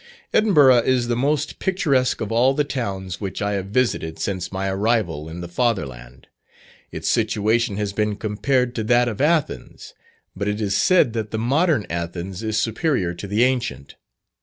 Edinburgh 0.33 0.79
is 0.79 1.09
the 1.09 1.15
most 1.15 1.59
picturesque 1.59 2.21
of 2.21 2.31
all 2.31 2.55
the 2.55 2.63
towns 2.63 3.21
which 3.21 3.39
I 3.39 3.51
have 3.51 3.67
visited 3.67 4.17
since 4.17 4.51
my 4.51 4.67
arrival 4.67 5.29
in 5.29 5.41
the 5.41 5.47
father 5.47 5.85
land. 5.85 6.25
Its 6.91 7.07
situation 7.07 7.77
has 7.77 7.93
been 7.93 8.15
compared 8.15 8.73
to 8.73 8.83
that 8.85 9.07
of 9.07 9.21
Athens, 9.21 9.93
but 10.35 10.47
it 10.47 10.59
is 10.59 10.75
said 10.75 11.13
that 11.13 11.29
the 11.29 11.37
modern 11.37 11.85
Athens 11.87 12.41
is 12.41 12.57
superior 12.57 13.13
to 13.13 13.27
the 13.27 13.43
ancient. 13.43 13.93